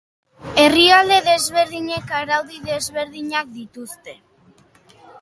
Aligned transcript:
Herrialde 0.61 1.19
desberdinek 1.27 2.11
araudi 2.21 2.65
desberdinak 2.73 3.55
dituzte. 3.61 4.21